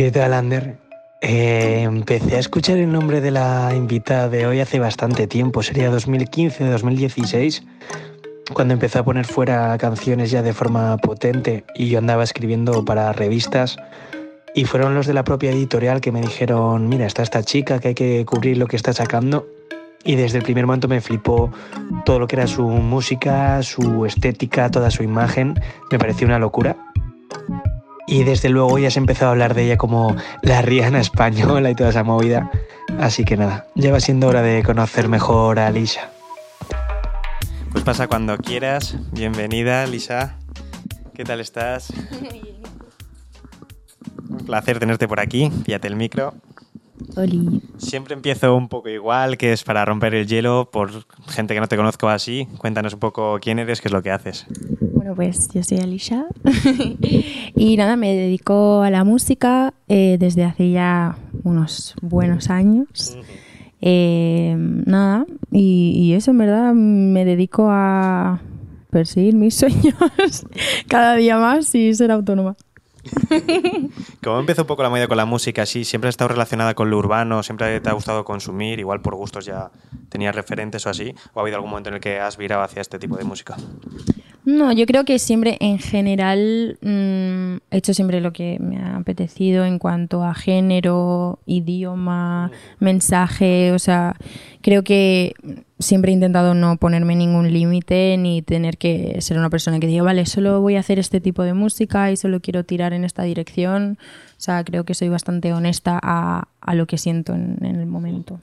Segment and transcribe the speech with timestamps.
[0.00, 0.78] ¿Qué tal, Ander?
[1.20, 5.92] Eh, empecé a escuchar el nombre de la invitada de hoy hace bastante tiempo, sería
[5.92, 7.62] 2015-2016,
[8.54, 13.12] cuando empezó a poner fuera canciones ya de forma potente y yo andaba escribiendo para
[13.12, 13.76] revistas
[14.54, 17.88] y fueron los de la propia editorial que me dijeron, mira, está esta chica que
[17.88, 19.48] hay que cubrir lo que está sacando
[20.02, 21.52] y desde el primer momento me flipó
[22.06, 26.89] todo lo que era su música, su estética, toda su imagen, me pareció una locura.
[28.10, 31.76] Y desde luego ya se empezó a hablar de ella como la Rihanna española y
[31.76, 32.50] toda esa movida.
[32.98, 36.10] Así que nada, ya va siendo hora de conocer mejor a Lisa.
[37.70, 38.96] Pues pasa cuando quieras.
[39.12, 40.36] Bienvenida, Lisa.
[41.14, 41.92] ¿Qué tal estás?
[44.28, 45.52] Un placer tenerte por aquí.
[45.64, 46.34] Fíjate el micro.
[47.14, 47.62] Oli.
[47.78, 50.90] Siempre empiezo un poco igual, que es para romper el hielo por
[51.28, 52.48] gente que no te conozco así.
[52.58, 54.48] Cuéntanos un poco quién eres, qué es lo que haces.
[55.14, 56.26] Pues yo soy Alicia
[57.56, 63.16] y nada, me dedico a la música eh, desde hace ya unos buenos años.
[63.80, 68.40] Eh, nada, y, y eso en verdad me dedico a
[68.90, 69.94] perseguir mis sueños
[70.88, 72.56] cada día más y ser autónoma.
[74.22, 75.64] ¿Cómo empezó un poco la movida con la música?
[75.66, 75.84] ¿Sí?
[75.84, 77.42] ¿Siempre has estado relacionada con lo urbano?
[77.42, 78.78] ¿Siempre te ha gustado consumir?
[78.78, 79.70] Igual por gustos ya
[80.08, 81.14] tenías referentes o así.
[81.32, 83.56] ¿O ha habido algún momento en el que has virado hacia este tipo de música?
[84.44, 88.96] No, yo creo que siempre en general mm, he hecho siempre lo que me ha
[88.96, 94.16] apetecido en cuanto a género, idioma, mensaje, o sea,
[94.62, 95.34] creo que
[95.78, 100.02] siempre he intentado no ponerme ningún límite ni tener que ser una persona que diga,
[100.02, 103.22] vale, solo voy a hacer este tipo de música y solo quiero tirar en esta
[103.24, 103.98] dirección.
[104.30, 107.86] O sea, creo que soy bastante honesta a, a lo que siento en, en el
[107.86, 108.40] momento.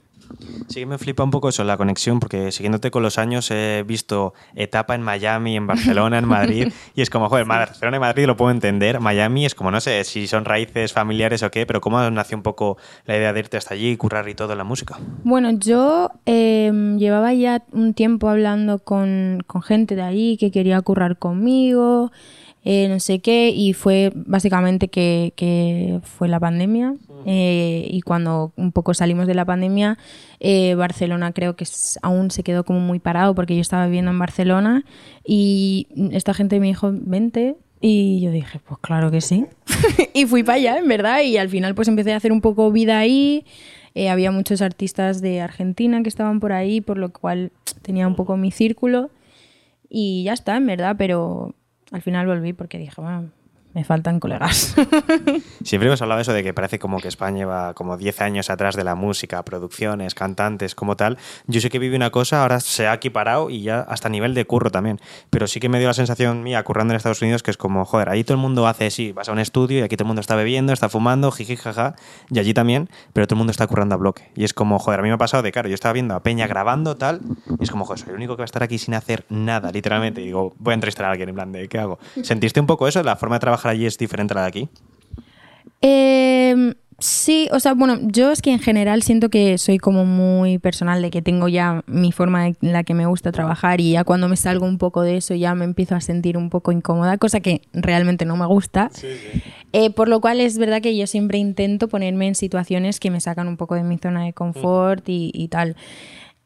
[0.68, 3.84] Sí que me flipa un poco eso, la conexión, porque siguiéndote con los años he
[3.86, 8.26] visto etapa en Miami, en Barcelona, en Madrid, y es como, joder, Barcelona y Madrid
[8.26, 11.80] lo puedo entender, Miami es como, no sé si son raíces familiares o qué, pero
[11.80, 12.76] ¿cómo nació un poco
[13.06, 14.98] la idea de irte hasta allí y currar y todo en la música?
[15.24, 20.80] Bueno, yo eh, llevaba ya un tiempo hablando con, con gente de ahí que quería
[20.82, 22.12] currar conmigo,
[22.70, 26.96] eh, no sé qué, y fue básicamente que, que fue la pandemia.
[27.24, 29.96] Eh, y cuando un poco salimos de la pandemia,
[30.38, 31.64] eh, Barcelona creo que
[32.02, 34.84] aún se quedó como muy parado porque yo estaba viviendo en Barcelona
[35.24, 37.56] y esta gente me dijo, vente.
[37.80, 39.46] Y yo dije, pues claro que sí.
[40.12, 42.70] y fui para allá, en verdad, y al final pues empecé a hacer un poco
[42.70, 43.46] vida ahí.
[43.94, 47.50] Eh, había muchos artistas de Argentina que estaban por ahí, por lo cual
[47.80, 49.10] tenía un poco mi círculo.
[49.88, 51.54] Y ya está, en verdad, pero
[51.92, 53.30] al final volví porque dije, bueno,
[53.74, 54.74] me faltan colegas.
[55.62, 58.50] Siempre hemos hablado de eso de que parece como que España va como 10 años
[58.50, 61.18] atrás de la música, producciones, cantantes, como tal.
[61.46, 64.46] Yo sé que vive una cosa, ahora se ha equiparado y ya hasta nivel de
[64.46, 65.00] curro también.
[65.30, 67.84] Pero sí que me dio la sensación mía currando en Estados Unidos que es como,
[67.84, 70.08] joder, ahí todo el mundo hace, sí, vas a un estudio y aquí todo el
[70.08, 71.94] mundo está bebiendo, está fumando, jiji, jaja,
[72.30, 74.30] y allí también, pero todo el mundo está currando a bloque.
[74.34, 76.22] Y es como, joder, a mí me ha pasado de, claro, yo estaba viendo a
[76.22, 77.20] Peña grabando tal,
[77.60, 79.70] y es como, joder, soy el único que va a estar aquí sin hacer nada,
[79.70, 80.20] literalmente.
[80.22, 81.98] Y digo, voy a entrevistar a alguien en plan de, ¿qué hago?
[82.22, 83.02] ¿Sentiste un poco eso?
[83.02, 84.68] ¿La forma de trabajar allí es diferente a la de aquí?
[85.80, 90.58] Eh, sí, o sea, bueno, yo es que en general siento que soy como muy
[90.58, 94.04] personal, de que tengo ya mi forma en la que me gusta trabajar y ya
[94.04, 97.18] cuando me salgo un poco de eso ya me empiezo a sentir un poco incómoda,
[97.18, 98.90] cosa que realmente no me gusta.
[99.72, 103.20] Eh, por lo cual es verdad que yo siempre intento ponerme en situaciones que me
[103.20, 105.76] sacan un poco de mi zona de confort y, y tal.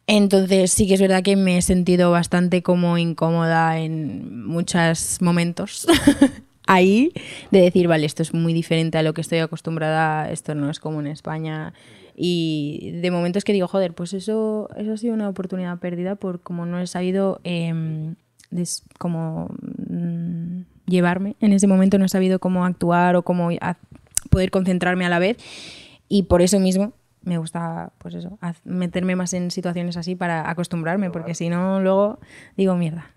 [0.08, 5.86] Entonces sí que es verdad que me he sentido bastante como incómoda en muchos momentos.
[6.66, 7.12] Ahí,
[7.50, 10.78] de decir, vale, esto es muy diferente a lo que estoy acostumbrada, esto no es
[10.80, 11.72] como en España.
[12.14, 16.40] Y de momentos que digo, joder, pues eso, eso ha sido una oportunidad perdida por
[16.40, 18.14] como no he sabido em,
[18.50, 19.48] des- como
[19.88, 21.36] mm, llevarme.
[21.40, 23.76] En ese momento no he sabido cómo actuar o cómo a-
[24.30, 25.38] poder concentrarme a la vez.
[26.08, 26.92] Y por eso mismo
[27.24, 32.18] me gusta, pues eso, meterme más en situaciones así para acostumbrarme, porque si no, luego
[32.56, 33.10] digo, mierda.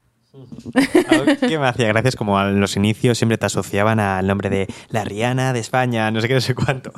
[1.09, 4.67] Algo que me hacía gracias como a los inicios siempre te asociaban al nombre de
[4.89, 6.91] la Rihanna de España, no sé qué, no sé cuánto.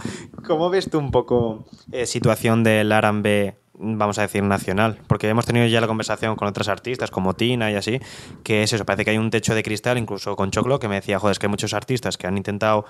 [0.46, 5.00] ¿Cómo ves tú un poco eh, situación del R&B, vamos a decir, nacional?
[5.08, 8.00] Porque hemos tenido ya la conversación con otras artistas como Tina y así,
[8.44, 10.96] que es eso, parece que hay un techo de cristal, incluso con Choclo, que me
[10.96, 12.86] decía, joder, es que hay muchos artistas que han intentado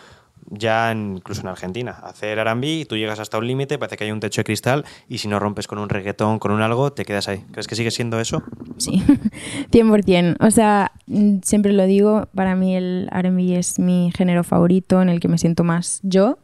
[0.49, 4.05] ya en- incluso en Argentina hacer R&B y tú llegas hasta un límite, parece que
[4.05, 6.93] hay un techo de cristal y si no rompes con un reggaetón, con un algo,
[6.93, 7.43] te quedas ahí.
[7.51, 8.43] ¿Crees que sigue siendo eso?
[8.77, 9.03] Sí,
[9.71, 10.37] 100%.
[10.39, 15.09] O sea, mm, siempre lo digo, para mí el R&B es mi género favorito en
[15.09, 16.37] el que me siento más yo,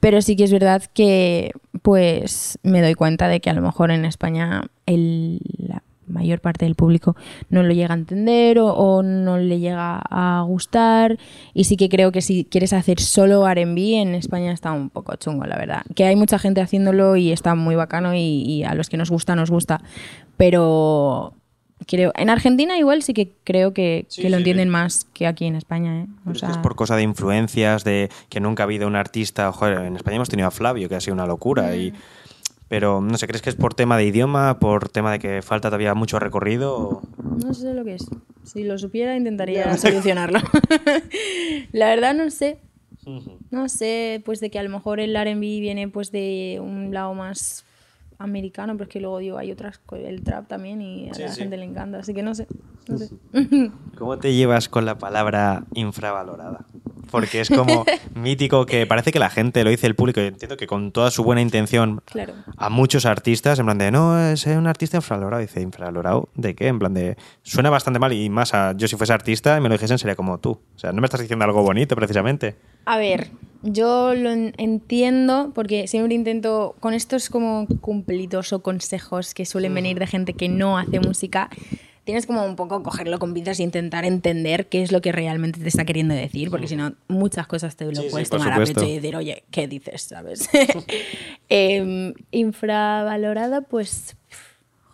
[0.00, 1.52] pero sí que es verdad que
[1.82, 6.64] pues me doy cuenta de que a lo mejor en España el, la- mayor parte
[6.64, 7.14] del público
[7.50, 11.18] no lo llega a entender o, o no le llega a gustar.
[11.54, 15.14] Y sí que creo que si quieres hacer solo RB en España está un poco
[15.14, 15.82] chungo, la verdad.
[15.94, 19.08] Que hay mucha gente haciéndolo y está muy bacano y, y a los que nos
[19.08, 19.82] gusta, nos gusta.
[20.36, 21.34] Pero
[21.86, 24.72] creo en Argentina igual sí que creo que, Sí, que lo sí, entienden sí.
[24.72, 26.02] más que aquí en España.
[26.02, 26.06] ¿eh?
[26.26, 29.50] O sea, es por cosa de influencias, de que nunca ha habido un artista.
[29.52, 31.74] Joder, en España hemos tenido a Flavio, que ha sido una locura.
[31.76, 31.92] Y,
[32.68, 35.68] pero no sé, ¿crees que es por tema de idioma, por tema de que falta
[35.68, 36.76] todavía mucho recorrido?
[36.78, 37.02] o-
[37.44, 38.06] No sé lo que es.
[38.44, 40.38] Si lo supiera, intentaría solucionarlo.
[41.72, 42.58] la verdad, no sé.
[43.50, 47.14] No sé, pues de que a lo mejor el RB viene pues de un lado
[47.14, 47.64] más
[48.20, 51.28] americano, pero es que luego digo, hay otras, el trap también y a Sí, la
[51.32, 51.40] sí.
[51.40, 52.46] gente le encanta, así que no sé.
[52.88, 53.10] No sé.
[53.98, 56.64] ¿Cómo te llevas con la palabra infravalorada?
[57.10, 57.84] Porque es como
[58.14, 61.10] mítico que parece que la gente lo dice el público y entiendo que con toda
[61.10, 62.34] su buena intención Claro.
[62.56, 65.40] a muchos artistas, en plan de, no, es un artista infravalorado.
[65.40, 66.68] Dice, ¿infravalorado de qué?
[66.68, 69.68] En plan de, suena bastante mal y más a, yo si fuese artista y me
[69.68, 70.52] lo dijesen sería como tú.
[70.74, 72.56] O sea, no me estás diciendo algo bonito precisamente.
[72.86, 73.30] A ver,
[73.62, 79.74] yo lo en- entiendo porque siempre intento, con estos como cumplidos o consejos que suelen
[79.74, 81.50] venir de gente que no hace música,
[82.10, 85.60] tienes como un poco cogerlo con pinzas e intentar entender qué es lo que realmente
[85.60, 88.64] te está queriendo decir, porque si no, muchas cosas te lo Sí, puedes tomar a
[88.64, 90.02] pecho y decir, oye, ¿qué dices?
[90.02, 90.48] ¿Sabes?
[91.48, 94.16] Em, infravalorada, pues,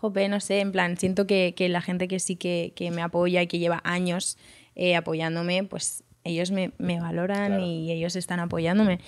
[0.00, 3.02] jope, no sé, en plan, siento que, que la gente que sí que, que me
[3.02, 4.36] apoya y que lleva años
[4.74, 7.64] eh, apoyándome, pues ellos me, me valoran Claro.
[7.66, 9.00] y ellos están apoyándome.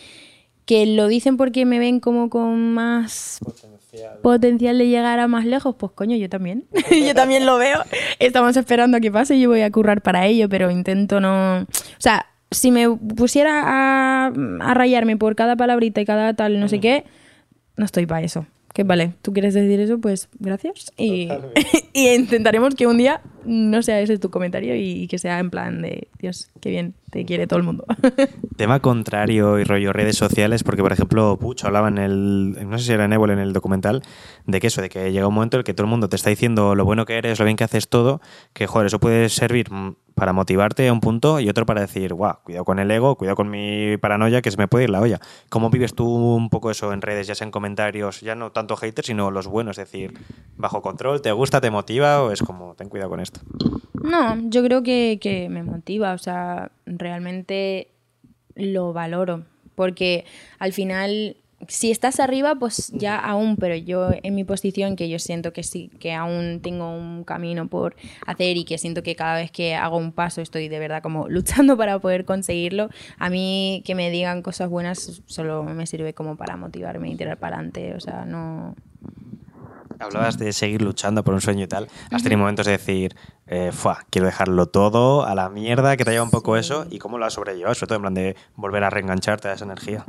[0.66, 3.38] Que lo dicen porque me ven como con más
[4.22, 6.64] potencial de llegar a más lejos, pues coño, yo también.
[7.06, 7.82] yo también lo veo.
[8.18, 11.62] Estamos esperando a que pase y yo voy a currar para ello, pero intento no...
[11.62, 11.66] O
[12.00, 16.80] sea, si me pusiera a, a rayarme por cada palabrita y cada tal, no sé
[16.80, 17.04] qué,
[17.76, 18.46] no estoy para eso.
[18.74, 20.92] Que vale, tú quieres decir eso, pues gracias.
[20.96, 21.28] Y,
[21.92, 25.50] y intentaremos que un día no sea ese tu comentario y, y que sea en
[25.50, 27.84] plan de, Dios, qué bien, te quiere todo el mundo.
[28.56, 32.84] Tema contrario y rollo redes sociales, porque por ejemplo Pucho hablaba en el, no sé
[32.84, 34.02] si era en Évole en el documental,
[34.46, 36.16] de que eso, de que llega un momento en el que todo el mundo te
[36.16, 38.20] está diciendo lo bueno que eres, lo bien que haces todo,
[38.52, 39.70] que joder, eso puede servir
[40.18, 43.36] para motivarte a un punto y otro para decir, guau, cuidado con el ego, cuidado
[43.36, 45.20] con mi paranoia, que se me puede ir la olla.
[45.48, 48.76] ¿Cómo vives tú un poco eso en redes, ya sea en comentarios, ya no tanto
[48.76, 50.18] haters, sino los buenos, es decir,
[50.56, 53.40] bajo control, te gusta, te motiva o es como, ten cuidado con esto?
[54.02, 57.88] No, yo creo que, que me motiva, o sea, realmente
[58.54, 59.44] lo valoro,
[59.74, 60.24] porque
[60.58, 61.36] al final,
[61.68, 65.62] si estás arriba, pues ya aún, pero yo en mi posición, que yo siento que
[65.62, 67.94] sí, que aún tengo un camino por
[68.26, 71.28] hacer y que siento que cada vez que hago un paso estoy de verdad como
[71.28, 76.36] luchando para poder conseguirlo, a mí que me digan cosas buenas solo me sirve como
[76.36, 78.74] para motivarme y tirar para adelante, o sea, no...
[79.98, 81.88] Hablabas de seguir luchando por un sueño y tal.
[82.10, 83.16] ¿Has tenido momentos de decir,
[83.46, 86.86] eh, "Fua, quiero dejarlo todo a la mierda, que te lleva un poco eso?
[86.90, 87.74] ¿Y cómo lo has sobrellevado?
[87.74, 90.04] Sobre todo en plan de volver a reengancharte a esa energía.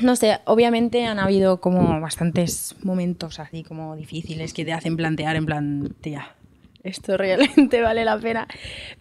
[0.00, 5.36] No sé, obviamente han habido como bastantes momentos así como difíciles que te hacen plantear
[5.36, 6.34] en plan, tía,
[6.82, 8.48] esto realmente vale la pena.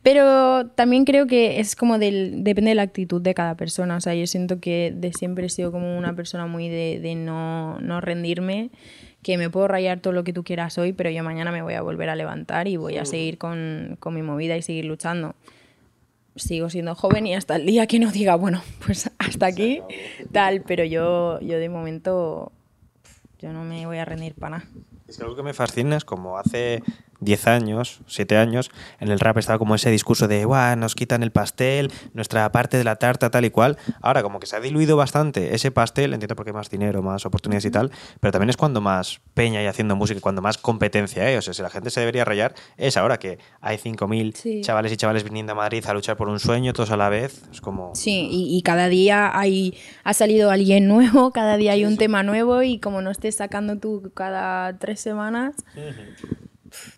[0.03, 3.97] Pero también creo que es como del, depende de la actitud de cada persona.
[3.97, 7.15] O sea, yo siento que de siempre he sido como una persona muy de, de
[7.15, 8.69] no, no rendirme,
[9.23, 11.73] que me puedo rayar todo lo que tú quieras hoy, pero yo mañana me voy
[11.75, 15.35] a volver a levantar y voy a seguir con, con mi movida y seguir luchando.
[16.35, 19.81] Sigo siendo joven y hasta el día que no diga, bueno, pues hasta aquí,
[20.31, 22.51] tal, pero yo, yo de momento,
[23.39, 24.69] yo no me voy a rendir para nada.
[25.07, 26.81] Es que algo que me fascina es como hace
[27.21, 31.23] 10 años, 7 años, en el rap estaba como ese discurso de, Buah, nos quitan
[31.23, 33.77] el pastel, nuestra parte de la tarta, tal y cual.
[34.01, 37.25] Ahora, como que se ha diluido bastante ese pastel, entiendo porque hay más dinero, más
[37.25, 40.57] oportunidades y tal, pero también es cuando más peña hay haciendo música y cuando más
[40.57, 41.35] competencia hay.
[41.37, 44.61] O sea, si la gente se debería rayar, es ahora que hay 5.000 Sí.
[44.61, 47.43] chavales y chavales viniendo a Madrid a luchar por un sueño, todos a la vez.
[47.51, 47.93] Es como.
[47.95, 52.23] Sí, y, y cada día hay, ha salido alguien nuevo, cada día hay un tema
[52.23, 55.55] nuevo y como no estés sacando tú cada tres semanas,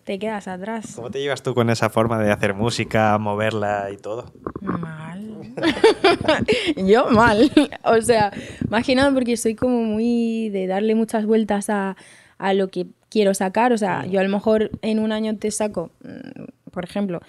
[0.04, 0.92] te quedas atrás.
[0.96, 4.32] ¿Cómo te llevas tú con esa forma de hacer música, moverla y todo?
[4.60, 5.52] Mal.
[6.76, 7.50] Yo mal.
[7.84, 8.32] O sea,
[8.68, 11.96] más que nada porque soy como muy de darle muchas vueltas a,
[12.38, 13.72] a lo que quiero sacar.
[13.72, 17.20] O sea, yo a lo mejor en un año te saco, mm, por ejemplo,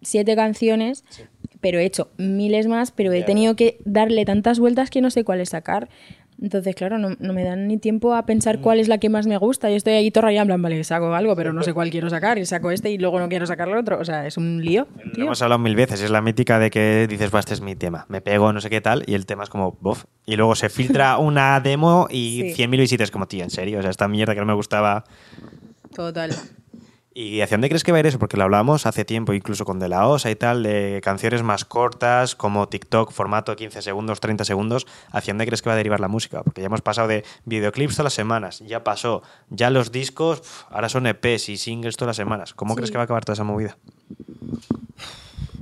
[0.00, 1.04] siete canciones,
[1.60, 5.24] pero he hecho miles más, pero he tenido que darle tantas vueltas que no sé
[5.24, 5.88] cuáles sacar.
[6.42, 9.26] Entonces, claro, no, no me dan ni tiempo a pensar cuál es la que más
[9.26, 9.70] me gusta.
[9.70, 12.10] Yo estoy ahí torra y en plan, vale, saco algo, pero no sé cuál quiero
[12.10, 12.38] sacar.
[12.38, 13.98] Y saco este y luego no quiero sacar el otro.
[13.98, 14.86] O sea, es un lío.
[15.16, 17.76] Lo hemos hablado mil veces, es la mítica de que dices, va, este es mi
[17.76, 20.54] tema, me pego, no sé qué tal, y el tema es como, bof, y luego
[20.54, 22.64] se filtra una demo y Sí.
[22.64, 25.04] 100.000 visitas, como, tío, en serio, o sea, esta mierda que no me gustaba.
[25.94, 26.30] Total.
[27.16, 28.18] ¿Y hacia dónde crees que va a ir eso?
[28.18, 31.64] Porque lo hablábamos hace tiempo, incluso con De La Osa y tal, de canciones más
[31.64, 34.84] cortas, como TikTok, formato de 15 segundos, 30 segundos.
[35.12, 36.42] ¿Hacia dónde crees que va a derivar la música?
[36.42, 39.22] Porque ya hemos pasado de videoclips todas las semanas, ya pasó.
[39.48, 42.52] Ya los discos, ahora son EPs y singles todas las semanas.
[42.52, 43.76] ¿Cómo crees que va a acabar toda esa movida?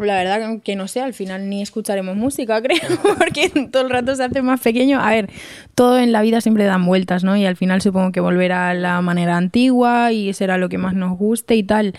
[0.04, 2.80] La verdad que no sé, al final ni escucharemos música, creo,
[3.18, 5.00] porque todo el rato se hace más pequeño.
[5.00, 5.30] A ver,
[5.74, 7.36] todo en la vida siempre dan vueltas, ¿no?
[7.36, 10.94] Y al final supongo que volverá a la manera antigua y será lo que más
[10.94, 11.94] nos guste y tal.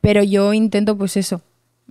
[0.00, 1.42] Pero yo intento, pues eso,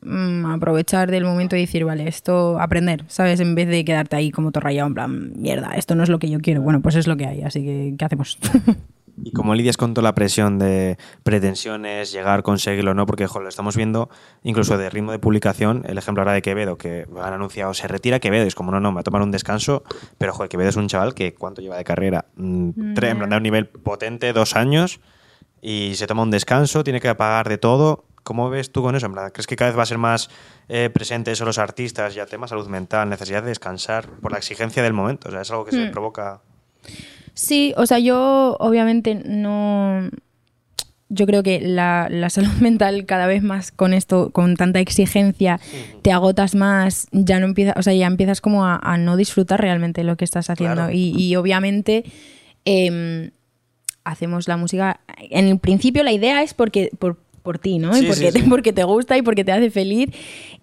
[0.01, 3.39] mm, aprovechar del momento y decir, vale, esto, aprender, ¿sabes?
[3.39, 6.19] En vez de quedarte ahí como todo rayado, en plan, mierda, esto no es lo
[6.19, 6.61] que yo quiero.
[6.61, 8.37] Bueno, pues es lo que hay, así que, ¿qué hacemos?
[9.23, 13.05] ¿Y cómo lidias con toda la presión de pretensiones, llegar, conseguirlo no?
[13.05, 14.09] Porque, joder, lo estamos viendo
[14.43, 15.83] incluso de ritmo de publicación.
[15.87, 18.43] El ejemplo ahora de Quevedo, que han anunciado, se retira Quevedo.
[18.43, 19.83] Y es como, no, no, me va a tomar un descanso.
[20.17, 22.25] Pero, joder, Quevedo es un chaval que, ¿cuánto lleva de carrera?
[22.35, 24.99] Mm, tres, un nivel potente, dos años.
[25.61, 28.05] Y se toma un descanso, tiene que pagar de todo.
[28.23, 29.09] ¿Cómo ves tú con eso?
[29.33, 30.29] ¿Crees que cada vez va a ser más
[30.67, 34.81] eh, presente eso los artistas, ya tema salud mental, necesidad de descansar por la exigencia
[34.83, 35.29] del momento?
[35.29, 35.91] O sea, es algo que se Mm.
[35.91, 36.41] provoca.
[37.35, 40.09] Sí, o sea, yo obviamente no.
[41.09, 45.59] Yo creo que la, la salud mental cada vez más con esto, con tanta exigencia,
[46.01, 49.61] te agotas más, ya no empiezas, o sea, ya empiezas como a, a no disfrutar
[49.61, 50.75] realmente lo que estás haciendo.
[50.75, 50.91] Claro.
[50.91, 52.05] Y, y obviamente
[52.63, 53.31] em,
[54.05, 55.01] hacemos la música.
[55.29, 57.93] En el principio la idea es porque por, por ti, ¿no?
[57.93, 58.43] Sí, y porque, sí, sí.
[58.43, 60.09] Te, porque te gusta y porque te hace feliz.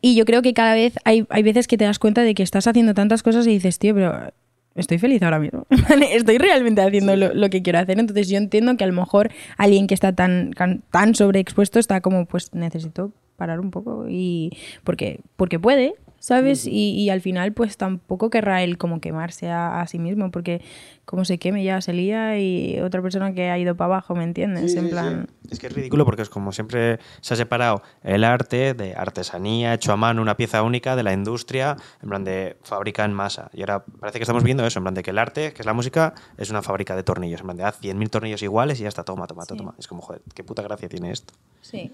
[0.00, 2.42] Y yo creo que cada vez hay, hay veces que te das cuenta de que
[2.42, 4.32] estás haciendo tantas cosas y dices, tío, pero
[4.74, 5.66] estoy feliz ahora mismo.
[6.10, 7.98] estoy realmente haciendo lo, lo que quiero hacer.
[7.98, 10.52] Entonces yo entiendo que a lo mejor alguien que está tan,
[10.90, 14.50] tan sobreexpuesto está como, pues necesito parar un poco y
[14.84, 15.94] porque, porque puede.
[16.18, 16.68] ¿Sabes?
[16.68, 20.60] Y, y al final, pues tampoco querrá él como quemarse a, a sí mismo, porque
[21.04, 24.24] como se queme ya se lía y otra persona que ha ido para abajo, ¿me
[24.24, 24.74] entiendes?
[24.76, 25.28] en plan.
[25.50, 29.74] Es que es ridículo porque es como siempre se ha separado el arte de artesanía,
[29.74, 33.50] hecho a mano, una pieza única de la industria, en plan de fábrica en masa.
[33.52, 35.66] Y ahora parece que estamos viendo eso, en plan de que el arte, que es
[35.66, 37.40] la música, es una fábrica de tornillos.
[37.40, 39.56] En plan de haz 100.000 tornillos iguales y ya está, toma, toma, Sí.
[39.56, 39.74] toma.
[39.78, 41.34] Es como, joder, qué puta gracia tiene esto.
[41.60, 41.92] Sí.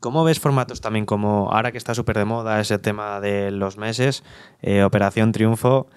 [0.00, 3.76] ¿Cómo ves formatos también como ahora que está súper de moda ese tema de los
[3.78, 4.22] meses,
[4.62, 5.88] eh, Operación Triunfo,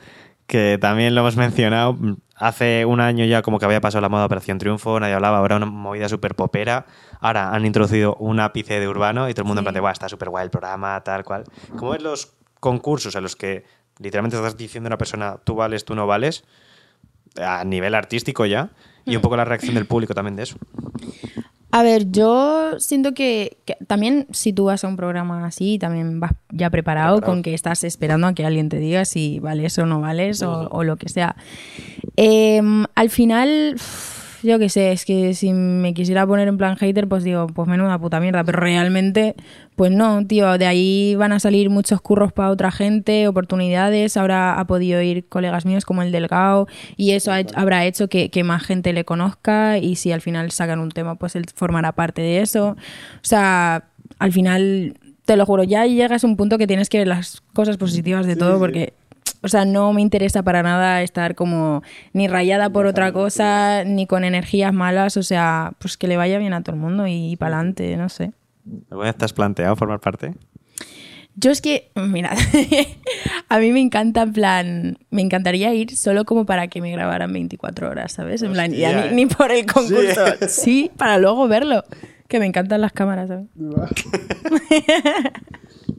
[0.47, 4.09] que también lo hemos mencionado, mm, hace un año ya como que había pasado la
[4.09, 6.85] moda Operación Triunfo, nadie hablaba, ahora una movida súper popera,
[7.19, 9.65] ahora han introducido un ápice de urbano y todo el mundo en Sí.
[9.65, 11.43] plan de, "Buah, está súper guay el programa, tal cual.
[11.77, 13.63] ¿Cómo ves los concursos en los que
[13.99, 16.43] literalmente estás diciendo a una persona, tú vales, tú no vales,
[17.41, 18.69] a nivel artístico ya,
[19.05, 20.55] y un poco la reacción del público también de eso?
[21.75, 26.19] A ver, yo siento que, que también si tú vas a un programa así, también
[26.19, 27.33] vas ya preparado, Preparado.
[27.33, 30.69] con que estás esperando a que alguien te diga si vales o no vales o,
[30.69, 31.35] o lo que sea.
[32.15, 33.75] Em, al final,
[34.43, 37.67] yo qué sé, es que si me quisiera poner en plan hater, pues digo, pues
[37.67, 39.35] menuda puta mierda, pero realmente,
[39.75, 44.59] pues no, tío, de ahí van a salir muchos curros para otra gente, oportunidades, ahora
[44.59, 48.29] ha podido ir colegas míos como el Delgado y eso ha hecho- habrá hecho que,
[48.29, 51.91] que más gente le conozca y si al final sacan un tema, pues él formará
[51.93, 52.69] parte de eso.
[52.69, 52.75] O
[53.21, 53.85] sea,
[54.19, 54.95] al final,
[55.25, 58.25] te lo juro, ya llegas a un punto que tienes que ver las cosas positivas
[58.27, 58.93] de todo porque...
[59.43, 61.83] O sea, no me interesa para nada estar como
[62.13, 65.17] ni rayada por otra cosa, ni con energías malas.
[65.17, 68.09] O sea, pues que le vaya bien a todo el mundo y, para adelante, no
[68.09, 68.31] sé.
[68.89, 70.33] ¿Alguna vez te has planteado formar parte?
[71.35, 72.37] Yo es que, mirad,
[73.49, 77.33] a mí me encanta, en plan, me encantaría ir solo como para que me grabaran
[77.33, 78.43] 24 horas, ¿sabes?
[78.43, 78.83] En plan, ni,
[79.13, 80.25] ni por el concurso.
[80.41, 80.47] Sí.
[80.47, 80.91] Sí.
[80.95, 81.83] para luego verlo.
[82.27, 83.47] Que me encantan las cámaras, ¿sabes?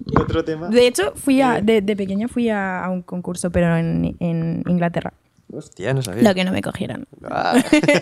[0.20, 0.68] Otro tema.
[0.68, 4.62] De hecho, fui a, de, de pequeña fui a, a un concurso, pero en, en
[4.66, 5.12] Inglaterra.
[5.52, 6.22] Hostia, no sabía.
[6.22, 7.06] Lo que no me cogieron.
[7.22, 7.54] Ah,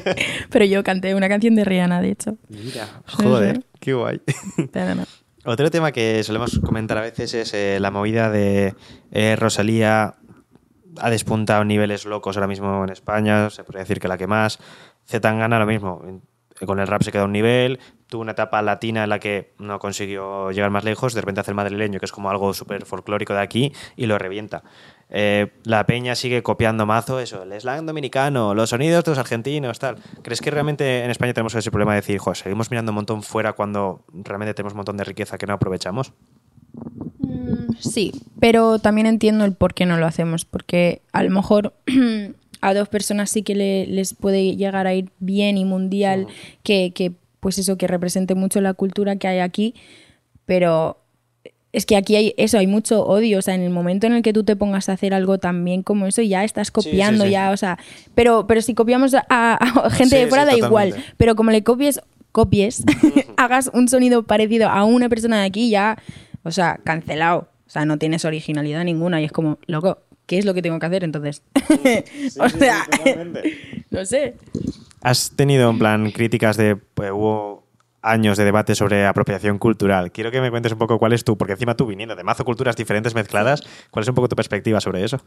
[0.50, 2.36] pero yo canté una canción de Rihanna, de hecho.
[2.48, 3.62] mira, joder, sí.
[3.80, 4.20] qué guay.
[4.72, 5.04] Pero no.
[5.44, 8.74] Otro tema que solemos comentar a veces es eh, la movida de
[9.10, 10.14] eh, Rosalía
[10.98, 14.60] ha despuntado niveles locos ahora mismo en España, se podría decir que la que más.
[15.04, 16.00] Zetangana lo mismo,
[16.60, 17.80] eh, con el rap se queda a un nivel,
[18.12, 21.50] tuvo una etapa latina en la que no consiguió llegar más lejos, de repente hace
[21.50, 24.62] el madrileño, que es como algo súper folclórico de aquí, y lo revienta.
[25.08, 29.78] Eh, la peña sigue copiando mazo eso, el slang dominicano, los sonidos de los argentinos,
[29.78, 29.96] tal.
[30.22, 33.22] ¿Crees que realmente en España tenemos ese problema de decir, joder, seguimos mirando un montón
[33.22, 36.12] fuera cuando realmente tenemos un montón de riqueza que no aprovechamos?
[37.18, 41.72] Mm, Sí, pero también entiendo el por qué no lo hacemos, porque a lo mejor
[42.60, 46.28] a dos personas sí que le- les puede llegar a ir bien y mundial,
[46.62, 49.74] que, que, pues eso, que represente mucho la cultura que hay aquí,
[50.46, 50.98] pero
[51.72, 54.22] es que aquí hay eso, hay mucho odio, o sea, en el momento en el
[54.22, 57.30] que tú te pongas a hacer algo también como eso, ya estás copiando, sí.
[57.30, 57.78] ya, o sea,
[58.14, 62.00] pero, pero si copiamos a, a gente de fuera da igual, pero como le copies
[62.30, 62.84] copies,
[63.36, 65.98] hagas un sonido parecido a una persona de aquí, ya,
[66.44, 67.48] o sea, cancelado.
[67.66, 70.78] O sea, no tienes originalidad ninguna y es como, loco, ¿qué es lo que tengo
[70.78, 71.42] que hacer entonces?
[72.38, 72.86] o sea,
[73.90, 74.34] no sé.
[75.02, 76.76] Has tenido en plan críticas de.
[76.76, 77.62] Pues, hubo
[78.02, 80.10] años de debate sobre apropiación cultural.
[80.10, 82.44] Quiero que me cuentes un poco cuál es tú, porque encima tú viniendo de mazo
[82.44, 85.20] culturas diferentes mezcladas, ¿cuál es un poco tu perspectiva sobre eso?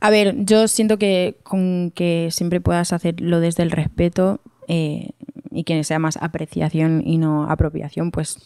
[0.00, 5.10] A ver, yo siento que con que siempre puedas hacerlo desde el respeto eh,
[5.54, 8.38] y que sea más apreciación y no apropiación, pues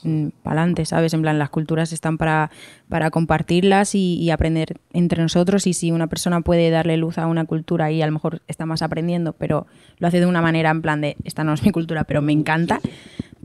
[0.43, 1.15] para adelante, ¿sabes?
[1.15, 2.51] En plan, las culturas están para,
[2.89, 7.27] para compartirlas y, y, aprender entre nosotros y si una persona puede darle luz a
[7.27, 9.67] una cultura y a lo mejor está más aprendiendo, pero
[9.99, 12.33] lo hace de una manera en plan de, esta no es mi cultura, pero me
[12.33, 12.81] encanta,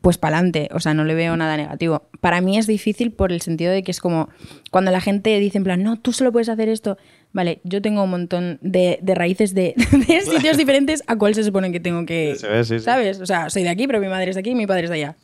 [0.03, 2.09] pues para adelante, o sea, no le veo nada negativo.
[2.19, 4.27] Para mí es difícil por el sentido de que es como
[4.69, 6.97] cuando la gente dice en plan, no, tú solo puedes hacer esto.
[7.33, 9.73] Vale, yo tengo un montón de, de raíces de,
[10.07, 12.37] de, sitios diferentes a cuál se supone que tengo que...
[12.41, 12.79] Ve, sí, sí.
[12.79, 13.19] ¿Sabes?
[13.19, 14.89] O sea, soy de aquí, pero mi madre es de aquí y mi padre es
[14.91, 15.15] de allá.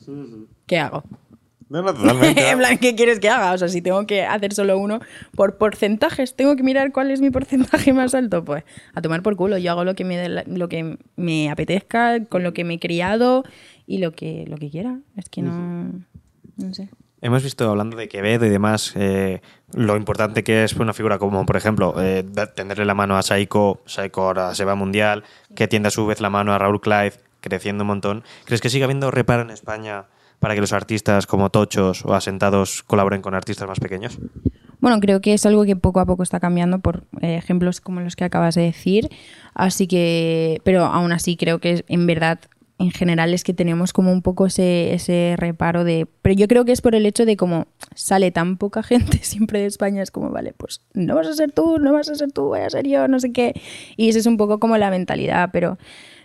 [0.66, 1.04] ¿Qué hago?
[1.70, 2.50] No, no, totalmente.
[2.50, 3.54] en plan, ¿qué quieres que haga?
[3.54, 5.00] O sea, si tengo que hacer solo uno
[5.36, 8.64] por porcentajes, tengo que mirar cuál es mi porcentaje más alto, pues
[8.96, 9.60] a tomar por culo.
[9.60, 12.80] Yo hago lo que me, la- lo que me apetezca, con lo que me he
[12.80, 13.44] criado
[13.86, 15.00] y lo que, lo que quiera.
[15.16, 15.92] Es que no...
[16.58, 16.90] No sé.
[17.22, 19.42] Hemos visto, hablando de Quevedo y demás, eh,
[19.74, 22.24] lo importante que es una figura como, por ejemplo, eh,
[22.56, 25.24] tenderle la mano a Saiko, Saiko ahora se va mundial,
[25.54, 28.24] que tiende a su vez la mano a Raúl Clive, creciendo un montón.
[28.46, 30.06] ¿Crees que sigue habiendo reparo en España
[30.40, 34.18] para que los artistas como Tochos o Asentados colaboren con artistas más pequeños?
[34.80, 38.00] Bueno, creo que es algo que poco a poco está cambiando por eh, ejemplos como
[38.00, 39.10] los que acabas de decir.
[39.54, 42.40] Así que, pero aún así creo que en verdad,
[42.80, 46.08] en general, es que tenemos como un poco ese, ese reparo de...
[46.22, 49.60] Pero yo creo que es por el hecho de como sale tan poca gente siempre
[49.60, 52.32] de España, es como, vale, pues no vas a ser tú, no vas a ser
[52.32, 53.54] tú, voy a ser yo, no sé qué.
[53.98, 55.78] Y esa es un poco como la mentalidad, pero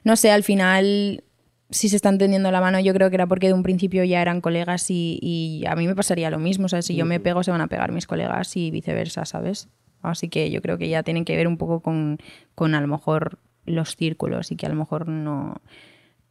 [0.04, 1.24] no sé, al final
[1.70, 4.22] si se están tendiendo la mano, yo creo que era porque de un principio ya
[4.22, 6.66] eran colegas y, y a mí me pasaría lo mismo.
[6.66, 9.68] O sea, si yo me pego, se van a pegar mis colegas y viceversa, ¿sabes?
[10.02, 12.18] Así que yo creo que ya tienen que ver un poco con,
[12.54, 15.60] con a lo mejor los círculos y que a lo mejor no,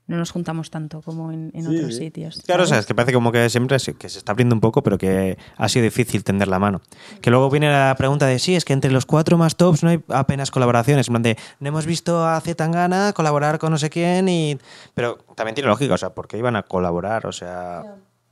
[0.07, 2.41] no nos juntamos tanto como en, en otros sitios.
[2.45, 4.61] Claro, o sea, es que parece como que siempre se, que se está abriendo un
[4.61, 6.81] poco, pero que ha sido difícil tender la mano.
[7.21, 9.89] Que luego viene la pregunta de sí, es que entre los cuatro más tops no
[9.89, 11.07] hay apenas colaboraciones.
[11.07, 14.57] En plan de, no hemos visto a Zetangana colaborar con no sé quién y...
[14.93, 17.25] Pero también tiene lógica, o sea, ¿por qué iban a colaborar?
[17.25, 17.83] O sea...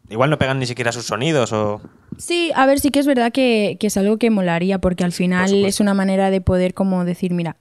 [0.09, 1.79] Igual no pegan ni siquiera sus sonidos o...
[2.17, 5.13] Sí, a ver, sí que es verdad que, que es algo que molaría, porque al
[5.13, 7.55] final es una manera de poder como decir, mira,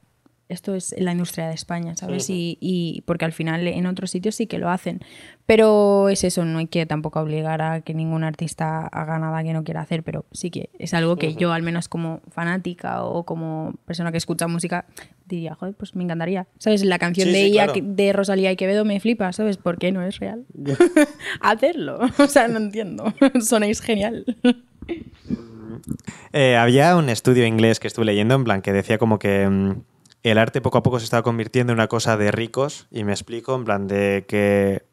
[0.50, 2.28] esto es la industria de España, ¿sabes?
[2.28, 5.00] Y, y porque al final en otros sitios sí que lo hacen.
[5.46, 9.52] Pero es eso, no hay que tampoco obligar a que ningún artista haga nada que
[9.52, 13.24] no quiera hacer, pero sí que es algo que yo, al menos como fanática o
[13.24, 14.84] como persona que escucha música,
[15.26, 16.46] diría, joder, pues me encantaría.
[16.58, 16.84] ¿Sabes?
[16.84, 17.80] La canción Sí, de sí, ella, claro.
[17.82, 19.56] de Rosalía y Quevedo me flipa, ¿sabes?
[19.56, 20.44] ¿Por qué no es real?
[21.40, 21.98] Hacerlo.
[22.18, 23.12] O sea, no entiendo.
[23.40, 24.24] Sonéis genial.
[26.32, 29.82] Eh, había un estudio inglés que estuve leyendo, en plan, que decía como que mm,
[30.22, 33.12] el arte poco a poco se estaba convirtiendo en una cosa de ricos, y me
[33.12, 34.89] explico, en plan, de que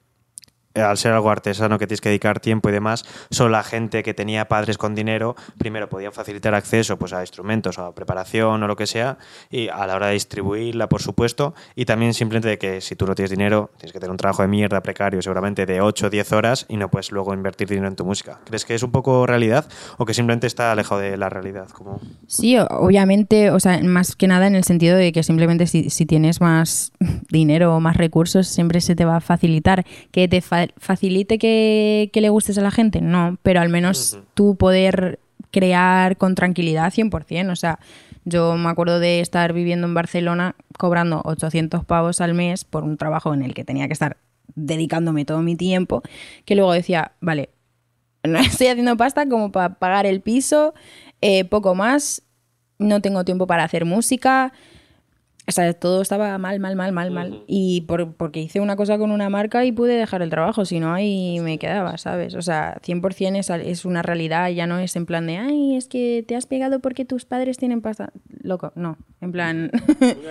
[0.82, 4.14] al ser algo artesano que tienes que dedicar tiempo y demás, solo la gente que
[4.14, 8.68] tenía padres con dinero, primero podían facilitar acceso pues, a instrumentos o a preparación o
[8.68, 9.18] lo que sea,
[9.50, 13.06] y a la hora de distribuirla, por supuesto, y también simplemente de que si tú
[13.06, 16.10] no tienes dinero, tienes que tener un trabajo de mierda precario, seguramente de 8 o
[16.10, 18.40] 10 horas, y no puedes luego invertir dinero en tu música.
[18.46, 21.70] ¿Crees que es un poco realidad o que simplemente está alejado de la realidad?
[21.70, 22.00] Como...
[22.28, 26.06] Sí, obviamente, o sea, más que nada en el sentido de que simplemente si, si
[26.06, 26.92] tienes más
[27.30, 29.86] dinero o más recursos, siempre se te va a facilitar.
[30.12, 30.42] Que te
[30.78, 35.20] facilite que, que le gustes a la gente, no, pero al menos tú poder
[35.52, 37.52] crear con tranquilidad 100%.
[37.52, 37.80] O sea,
[38.26, 42.98] yo me acuerdo de estar viviendo en Barcelona cobrando 800 pavos al mes por un
[42.98, 44.18] trabajo en el que tenía que estar
[44.56, 46.04] dedicándome todo mi tiempo,
[46.46, 47.50] que luego decía, vale,
[48.24, 50.74] no estoy haciendo pasta como para pagar el piso,
[51.22, 52.24] eh, poco más,
[52.80, 54.54] no tengo tiempo para hacer música.
[55.50, 57.44] O sea, todo estaba mal, mal, mal, mal, mal.
[57.48, 60.82] Y por, porque hice una cosa con una marca y pude dejar el trabajo, si
[60.82, 62.36] no ahí me quedaba, ¿sabes?
[62.36, 65.88] O sea, 100% es, es una realidad, ya no es en plan de, ay, es
[65.88, 68.12] que te has pegado porque tus padres tienen pasta.
[68.42, 69.72] Loco, no, en plan,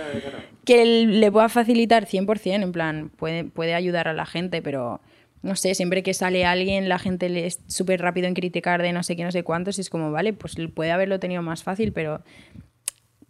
[0.65, 5.01] que le pueda facilitar 100%, en plan, puede, puede ayudar a la gente, pero
[5.41, 8.93] no sé, siempre que sale alguien, la gente le es súper rápido en criticar de
[8.93, 11.63] no sé qué, no sé cuántos, y es como, vale, pues puede haberlo tenido más
[11.63, 12.21] fácil, pero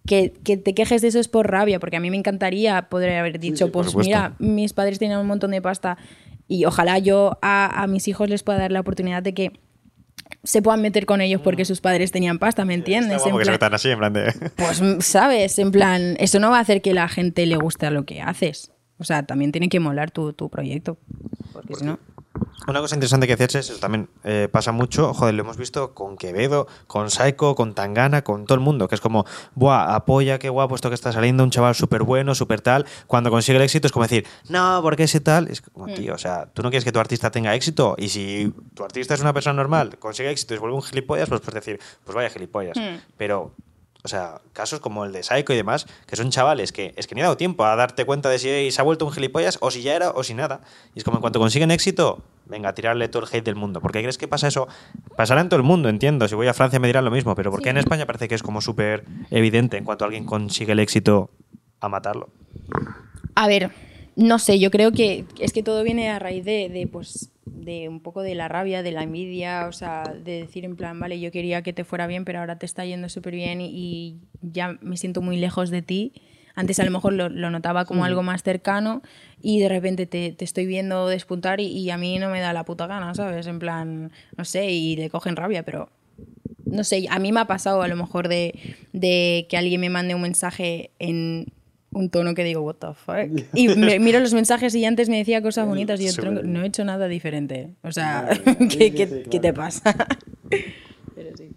[0.07, 3.15] que, que te quejes de eso es por rabia, porque a mí me encantaría poder
[3.17, 5.97] haber dicho, sí, pues mira, mis padres tienen un montón de pasta
[6.47, 9.59] y ojalá yo a, a mis hijos les pueda dar la oportunidad de que
[10.43, 13.21] se puedan meter con ellos porque sus padres tenían pasta, ¿me entiendes?
[13.25, 14.33] En que se así, en plan de...
[14.55, 15.59] pues, mm, ¿sabes?
[15.59, 18.21] En plan, eso no va a hacer que la gente le guste a lo que
[18.21, 18.71] haces.
[18.97, 20.97] O sea, también tiene que molar tu, tu proyecto.
[21.53, 21.99] Porque si no.
[22.67, 25.93] Una cosa interesante que decías es eso también eh, pasa mucho, joder, lo hemos visto
[25.93, 30.37] con Quevedo, con Saiko, con Tangana, con todo el mundo, que es como, buah, apoya,
[30.39, 32.85] qué guapo esto que está saliendo, un chaval súper bueno, súper tal.
[33.07, 35.47] Cuando consigue el éxito es como decir, no, porque ese tal.
[35.47, 38.53] Es como, tío, o sea, tú no quieres que tu artista tenga éxito y si
[38.73, 41.65] tu artista es una persona normal, consigue éxito y se vuelve un gilipollas, pues puedes
[41.65, 42.77] decir, pues vaya gilipollas.
[42.77, 42.97] Mm.
[43.17, 43.53] Pero
[44.03, 47.15] o sea, casos como el de Saiko y demás, que son chavales que es que
[47.15, 49.71] ni ha dado tiempo a darte cuenta de si se ha vuelto un gilipollas o
[49.71, 50.61] si ya era o si nada.
[50.95, 53.81] Y es como en cuanto consiguen éxito, venga, a tirarle todo el hate del mundo.
[53.81, 54.67] ¿Por qué crees que pasa eso?
[55.15, 56.27] Pasará en todo el mundo, entiendo.
[56.27, 58.35] Si voy a Francia me dirán lo mismo, pero ¿por qué en España parece que
[58.35, 61.29] es como súper evidente en cuanto alguien consigue el éxito
[61.79, 62.29] a matarlo?
[63.35, 63.71] A ver,
[64.15, 67.89] no sé, yo creo que es que todo viene a raíz de, de, pues, de
[67.89, 71.19] un poco de la rabia, de la envidia, o sea, de decir en plan, vale,
[71.19, 74.19] yo quería que te fuera bien, pero ahora te está yendo súper bien y, y
[74.41, 76.13] ya me siento muy lejos de ti.
[76.55, 79.03] Antes a lo mejor lo, lo notaba como algo más cercano
[79.41, 82.51] y de repente te, te estoy viendo despuntar y, y a mí no me da
[82.51, 83.45] la puta gana, ¿sabes?
[83.45, 85.89] En plan, no sé, y le cogen rabia, pero
[86.65, 89.89] no sé, a mí me ha pasado a lo mejor de, de que alguien me
[89.89, 91.53] mande un mensaje en
[91.97, 93.45] un tono que digo, what the fuck.
[93.55, 96.63] Y me- miro los mensajes y antes me decía cosas bonitas y yo tronco, no
[96.63, 97.75] he hecho nada diferente.
[97.83, 98.29] O sea,
[98.69, 99.95] ¿qué, sí, qué- qué te pasa?
[101.15, 101.51] Pero sí.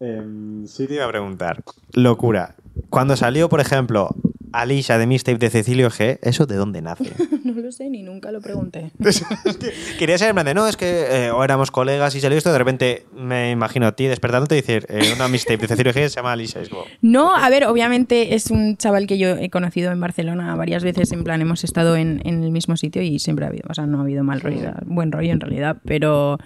[0.00, 1.62] Em, Sí, te iba a preguntar.
[1.92, 2.54] Locura.
[2.90, 4.14] Cuando salió, por ejemplo,
[4.52, 7.04] Alicia de Mixtape de Cecilio G, ¿eso de dónde nace?
[7.48, 8.90] No lo sé, ni nunca lo pregunté.
[9.98, 12.52] Quería ser en plan de, no, es que eh, o éramos colegas y salió esto,
[12.52, 16.08] de repente me imagino a ti despertándote y decir, eh, una mixtape de Cecilio G
[16.08, 16.60] se llama Alicia.
[16.60, 20.54] Es como, No, a ver, obviamente es un chaval que yo he conocido en Barcelona
[20.56, 23.64] varias veces, en plan hemos estado en, en el mismo sitio y siempre ha habido,
[23.70, 26.38] o sea, no ha habido mal rollo, buen rollo en realidad, pero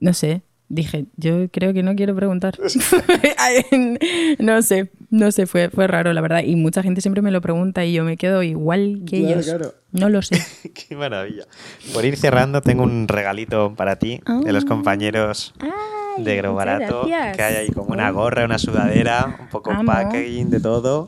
[0.00, 2.58] no sé, dije, yo creo que no quiero preguntar.
[4.38, 7.40] no sé, no sé, fue, fue raro la verdad y mucha gente siempre me lo
[7.40, 9.46] pregunta y yo me quedo igual que Claro, ellos.
[9.46, 9.74] claro.
[9.92, 10.42] No lo sé.
[10.74, 11.44] qué maravilla.
[11.94, 14.68] Por ir cerrando, tengo un regalito para ti de los Ah.
[14.68, 17.36] compañeros Ay, de Grow muchas Barato, gracias.
[17.36, 19.84] que hay ahí como una gorra, una sudadera, un poco Amo.
[19.84, 21.06] packaging de todo.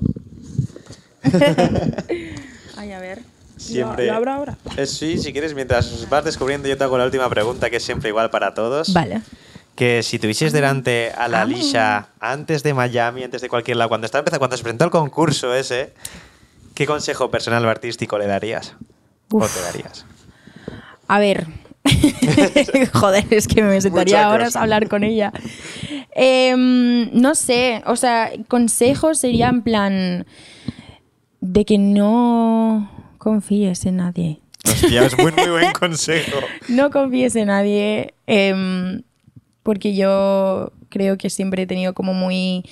[2.77, 3.21] Ay, a ver.
[3.57, 4.07] Siempre.
[4.07, 4.57] ¿Lo, lo abro ahora?
[4.77, 7.83] Eh, sí, si quieres, mientras vas descubriendo, yo te hago la última pregunta, que es
[7.83, 8.93] siempre igual para todos.
[8.93, 9.23] Vale.
[9.75, 11.43] Que si tuvieses delante a la Ah.
[11.43, 14.91] Alicia antes de Miami, antes de cualquier lado, cuando estaba empezando, cuando se presentó el
[14.91, 15.93] concurso ese,
[16.75, 18.77] ¿qué consejo personal o artístico le darías?
[19.33, 20.07] ¿O te darías?
[21.09, 21.47] A ver.
[22.95, 25.33] Joder, es que me sentaría horas a hablar con ella.
[26.15, 30.27] Em, no sé, o sea, consejos sería en plan
[31.41, 34.41] de que no confíes en nadie.
[34.65, 36.39] Hostia, es muy, muy buen consejo.
[36.69, 39.03] No confíes en nadie, em,
[39.65, 42.65] porque yo creo que siempre he tenido como muy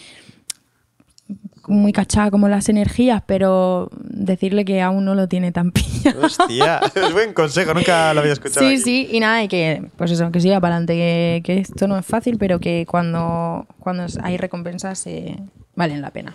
[1.68, 6.26] muy cachada como las energías, pero decirle que aún no lo tiene tan pillado.
[6.26, 8.66] Hostia, es buen consejo, nunca lo había escuchado.
[8.66, 8.82] Sí, aquí.
[8.82, 11.96] sí, y nada, y que, pues eso, que siga para adelante, que, que esto no
[11.98, 15.38] es fácil, pero que cuando, cuando hay recompensas eh,
[15.74, 16.34] valen la pena.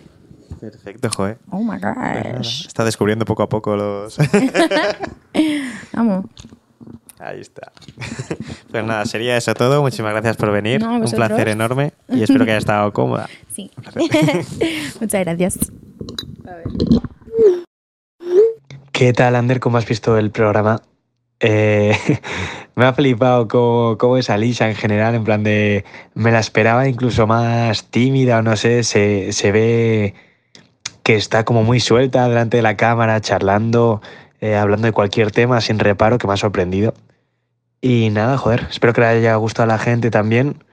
[0.60, 1.38] Perfecto, joder.
[1.52, 2.68] Oh my Pues gosh.
[2.68, 4.18] Está descubriendo poco a poco los.
[5.94, 6.26] Vamos.
[7.20, 7.72] Ahí está.
[8.70, 9.82] Pues nada, sería eso todo.
[9.82, 10.82] Muchísimas gracias por venir.
[10.82, 13.30] No, Un placer enorme y espero que haya estado cómoda.
[13.56, 13.72] Sí.
[15.00, 15.58] Muchas gracias.
[16.46, 16.66] A ver.
[18.92, 19.62] ¿Qué tal, Ander?
[19.62, 20.82] ¿Cómo has visto el programa?
[21.40, 21.96] Eh,
[22.76, 25.86] me ha flipado cómo, cómo es Alicia en general, en plan de...
[26.14, 30.14] Me la esperaba incluso más tímida o no sé, se, se ve
[31.04, 34.02] que está como muy suelta delante de la cámara, charlando,
[34.42, 36.94] eh, hablando de cualquier tema sin reparo, que me ha sorprendido.
[37.82, 40.64] Y nada, joder, espero que le haya gustado a la gente también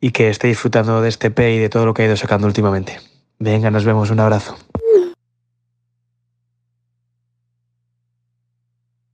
[0.00, 2.46] y que esté disfrutando de este P y de todo lo que ha ido sacando
[2.46, 2.98] últimamente.
[3.38, 4.56] Venga, nos vemos, un abrazo.